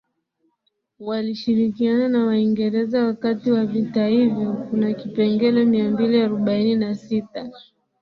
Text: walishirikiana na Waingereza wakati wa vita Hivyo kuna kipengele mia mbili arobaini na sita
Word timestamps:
walishirikiana 0.99 2.07
na 2.09 2.25
Waingereza 2.25 3.03
wakati 3.05 3.51
wa 3.51 3.65
vita 3.65 4.07
Hivyo 4.07 4.53
kuna 4.69 4.93
kipengele 4.93 5.65
mia 5.65 5.91
mbili 5.91 6.21
arobaini 6.21 6.75
na 6.75 6.95
sita 6.95 7.49